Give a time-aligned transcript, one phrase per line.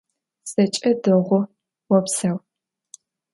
[0.51, 1.41] Zeç'e değu,
[1.87, 2.37] vopseu.